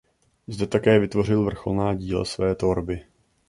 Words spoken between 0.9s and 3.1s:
vytvořil vrcholná díla své tvorby.